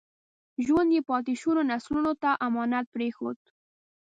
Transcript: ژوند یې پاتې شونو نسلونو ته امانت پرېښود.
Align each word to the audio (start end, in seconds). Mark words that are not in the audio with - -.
ژوند 0.65 0.89
یې 0.95 1.01
پاتې 1.09 1.33
شونو 1.41 1.61
نسلونو 1.71 2.11
ته 2.21 2.29
امانت 2.47 2.85
پرېښود. 2.95 3.39